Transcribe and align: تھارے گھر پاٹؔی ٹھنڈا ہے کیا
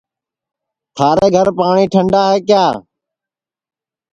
تھارے 0.95 1.27
گھر 1.35 1.47
پاٹؔی 1.57 1.85
ٹھنڈا 1.93 2.21
ہے 2.31 2.37
کیا 2.47 2.65